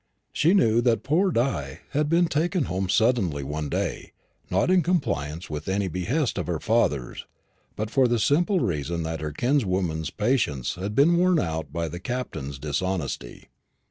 [0.33, 4.13] She knew that "poor Di" had been taken home suddenly one day,
[4.49, 7.27] not in compliance with any behest of her father's,
[7.75, 11.99] but for the simple reason that her kinswoman's patience had been worn out by the
[11.99, 13.49] Captain's dishonesty.